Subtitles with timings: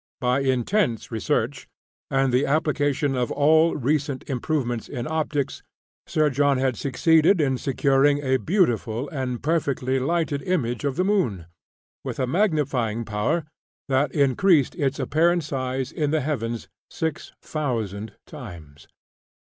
[0.19, 1.67] By intense research
[2.09, 5.61] and the application of all recent improvements in optics,
[6.07, 11.45] Sir John had succeeded in securing a beautiful and perfectly lighted image of the moon
[12.03, 13.45] with a magnifying power
[13.89, 18.87] that increased its apparent size in the heavens six thousand times.